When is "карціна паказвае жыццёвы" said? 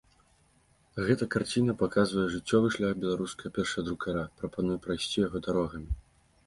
1.35-2.73